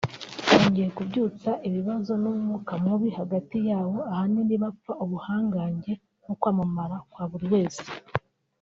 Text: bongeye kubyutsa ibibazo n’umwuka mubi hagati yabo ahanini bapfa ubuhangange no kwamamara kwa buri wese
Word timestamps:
bongeye 0.51 0.89
kubyutsa 0.97 1.49
ibibazo 1.67 2.11
n’umwuka 2.21 2.73
mubi 2.83 3.09
hagati 3.19 3.57
yabo 3.69 3.97
ahanini 4.11 4.55
bapfa 4.63 4.91
ubuhangange 5.03 5.91
no 6.25 6.33
kwamamara 6.39 6.95
kwa 7.11 7.23
buri 7.31 7.47
wese 7.55 7.83